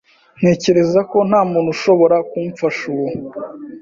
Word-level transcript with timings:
Ntekereza 0.39 0.99
ko 1.11 1.17
nta 1.29 1.41
muntu 1.51 1.69
ushobora 1.75 2.15
kumfasha 2.29 2.81
ubu 2.93 3.07